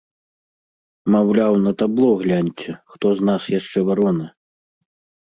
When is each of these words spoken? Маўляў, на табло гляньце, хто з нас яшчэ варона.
Маўляў, 1.15 1.53
на 1.67 1.71
табло 1.83 2.09
гляньце, 2.23 2.69
хто 2.97 3.15
з 3.23 3.31
нас 3.31 3.41
яшчэ 3.59 3.89
варона. 3.93 4.25